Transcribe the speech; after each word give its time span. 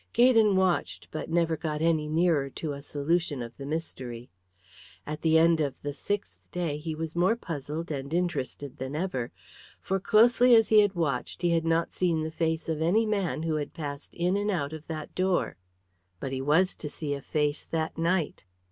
Gaydon 0.13 0.55
watched, 0.55 1.09
but 1.11 1.29
never 1.29 1.55
got 1.55 1.79
any 1.79 2.07
nearer 2.07 2.49
to 2.49 2.73
a 2.73 2.81
solution 2.81 3.43
of 3.43 3.55
the 3.57 3.67
mystery. 3.67 4.31
At 5.05 5.21
the 5.21 5.37
end 5.37 5.61
of 5.61 5.79
the 5.83 5.93
sixth 5.93 6.39
day 6.51 6.79
he 6.79 6.95
was 6.95 7.15
more 7.15 7.35
puzzled 7.35 7.91
and 7.91 8.11
interested 8.11 8.77
than 8.79 8.95
ever, 8.95 9.31
for 9.79 9.99
closely 9.99 10.55
as 10.55 10.69
he 10.69 10.79
had 10.79 10.95
watched 10.95 11.43
he 11.43 11.51
had 11.51 11.65
not 11.65 11.93
seen 11.93 12.23
the 12.23 12.31
face 12.31 12.67
of 12.67 12.81
any 12.81 13.05
man 13.05 13.43
who 13.43 13.57
had 13.57 13.75
passed 13.75 14.15
in 14.15 14.35
and 14.37 14.49
out 14.49 14.73
of 14.73 14.87
that 14.87 15.13
door. 15.13 15.55
But 16.19 16.31
he 16.31 16.41
was 16.41 16.75
to 16.77 16.89
see 16.89 17.13
a 17.13 17.21
face 17.21 17.63
that 17.67 17.95
night. 17.95 18.43